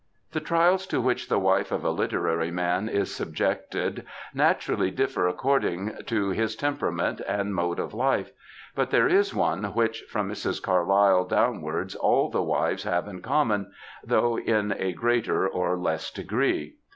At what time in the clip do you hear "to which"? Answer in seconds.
0.87-1.29